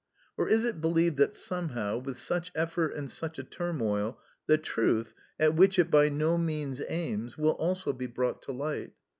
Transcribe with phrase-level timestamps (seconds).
[0.35, 5.13] Or is it believed that somehow, with such effort and such a turmoil, the truth,
[5.39, 8.93] at which it by no means aims, will also be brought to light?